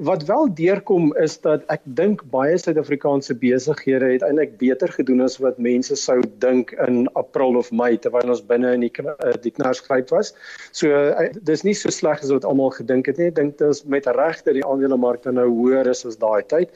Wat 0.06 0.26
wel 0.30 0.52
deurkom 0.54 1.08
is 1.18 1.40
dat 1.42 1.64
ek 1.74 1.82
dink 1.98 2.22
baie 2.30 2.60
Suid-Afrikaanse 2.62 3.34
besighede 3.42 4.12
het 4.12 4.26
eintlik 4.28 4.54
beter 4.62 4.92
gedoen 4.94 5.24
as 5.26 5.40
wat 5.42 5.58
mense 5.58 5.98
sou 5.98 6.20
dink 6.44 6.76
in 6.86 7.08
April 7.18 7.58
of 7.58 7.72
Mei 7.72 7.98
terwyl 7.98 8.30
ons 8.36 8.44
binne 8.52 8.76
in 8.78 8.84
die 8.86 8.92
eh, 9.02 9.32
die 9.42 9.54
knarsgryp 9.56 10.14
was. 10.14 10.36
So 10.78 10.94
eh, 10.94 11.32
dis 11.50 11.66
nie 11.66 11.74
so 11.74 11.90
sleg 11.90 12.22
as 12.22 12.36
wat 12.36 12.46
almal 12.46 12.70
gedink 12.78 13.10
het 13.10 13.18
nie. 13.18 13.32
Ek 13.32 13.40
dink 13.40 13.58
dit 13.58 13.66
is 13.74 13.82
met 13.90 14.06
regte 14.20 14.54
die 14.54 14.66
aandelemarkte 14.68 15.34
nou 15.34 15.48
hoër 15.56 15.90
is 15.96 16.06
as 16.06 16.22
daai 16.22 16.46
tyd. 16.54 16.70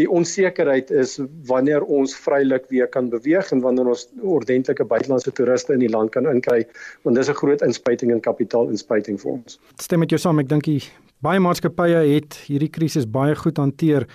Die 0.00 0.08
onsekerheid 0.08 0.94
is 1.04 1.18
wanneer 1.52 1.84
ons 1.84 2.16
vrylik 2.24 2.72
weer 2.72 2.88
kan 2.88 3.12
beweeg 3.12 3.52
en 3.52 3.60
wanneer 3.68 3.92
ons 3.92 4.08
ordentlike 4.22 4.88
buitelandse 4.96 5.36
toeriste 5.36 5.76
in 5.76 5.84
die 5.84 5.92
land 5.92 6.16
kan 6.16 6.32
inkry 6.32 6.62
want 7.04 7.20
dis 7.20 7.28
'n 7.28 7.33
groot 7.34 7.62
inspuiting 7.62 8.12
in 8.12 8.20
kapitaalinspuiting 8.20 9.18
vir 9.20 9.32
ons. 9.32 9.58
Stem 9.80 10.00
met 10.04 10.10
jou 10.10 10.18
saam, 10.18 10.38
ek 10.38 10.48
dink 10.48 10.68
baie 11.24 11.40
maatskappye 11.40 12.04
het 12.14 12.38
hierdie 12.48 12.70
krisis 12.70 13.06
baie 13.08 13.34
goed 13.34 13.56
hanteer 13.56 14.06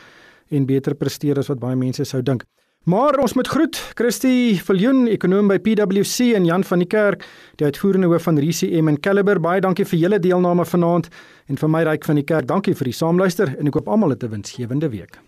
en 0.50 0.66
beter 0.66 0.96
presteer 0.96 1.40
as 1.40 1.50
wat 1.50 1.60
baie 1.60 1.76
mense 1.76 2.06
sou 2.06 2.22
dink. 2.22 2.46
Maar 2.90 3.20
ons 3.20 3.34
moet 3.36 3.48
groet 3.48 3.78
Christie 4.00 4.56
Viljoen, 4.66 5.04
ekonom 5.12 5.50
by 5.52 5.60
PwC 5.60 6.32
en 6.38 6.48
Jan 6.48 6.64
van 6.64 6.80
die 6.80 6.88
Kerk, 6.90 7.26
die 7.60 7.68
uitvoerende 7.68 8.08
hoof 8.08 8.30
van 8.30 8.40
RCM 8.40 8.90
en 8.90 9.00
Caliber. 9.04 9.42
Baie 9.44 9.62
dankie 9.62 9.86
vir 9.86 10.00
julle 10.00 10.20
deelname 10.24 10.66
vanaand 10.66 11.10
en 11.52 11.60
vir 11.60 11.74
my 11.76 11.84
ryk 11.92 12.08
van 12.08 12.22
die 12.22 12.26
kerk. 12.26 12.48
Dankie 12.48 12.78
vir 12.80 12.90
die 12.90 12.96
saamluister 12.96 13.58
en 13.60 13.68
ek 13.68 13.82
hoop 13.82 13.90
almal 13.90 14.16
het 14.16 14.24
'n 14.24 14.32
winsgewende 14.32 14.90
week. 14.90 15.20